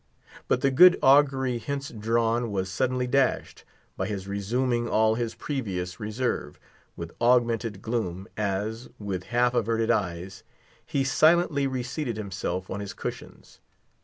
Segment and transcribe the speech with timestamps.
[0.47, 3.63] But the good augury hence drawn was suddenly dashed,
[3.95, 6.59] by his resuming all his previous reserve,
[6.95, 10.41] with augmented gloom, as, with half averted eyes,
[10.87, 13.59] he silently reseated himself on his cushions.